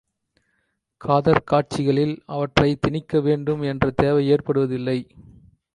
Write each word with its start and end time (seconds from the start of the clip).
காதற் 1.01 1.43
காட்சிகளில் 1.43 2.23
அவற்றைத் 2.25 2.81
திணிக்க 2.81 3.19
வேண்டும் 3.19 3.61
என்ற 3.61 3.91
தேவை 3.95 4.31
ஏற்படுவதில்லை. 4.31 4.99